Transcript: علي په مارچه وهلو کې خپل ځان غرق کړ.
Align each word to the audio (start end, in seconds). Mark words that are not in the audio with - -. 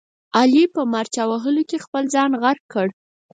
علي 0.37 0.63
په 0.75 0.81
مارچه 0.93 1.23
وهلو 1.29 1.63
کې 1.69 1.83
خپل 1.85 2.03
ځان 2.13 2.31
غرق 2.41 2.63
کړ. 2.73 2.87